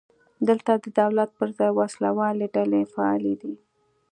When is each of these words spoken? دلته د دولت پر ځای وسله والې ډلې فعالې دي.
دلته 0.47 0.71
د 0.83 0.85
دولت 0.99 1.29
پر 1.37 1.49
ځای 1.57 1.71
وسله 1.79 2.09
والې 2.19 2.47
ډلې 2.55 2.81
فعالې 2.93 3.33
دي. 3.41 3.53